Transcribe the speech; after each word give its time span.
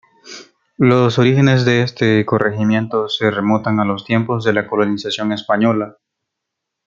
Los 0.79 1.19
orígenes 1.19 1.63
de 1.63 1.83
este 1.83 2.25
corregimiento 2.25 3.07
se 3.07 3.29
remontan 3.29 3.79
a 3.79 3.85
los 3.85 4.03
tiempos 4.03 4.43
de 4.43 4.51
la 4.53 4.65
colonización 4.65 5.31
española. 5.31 5.99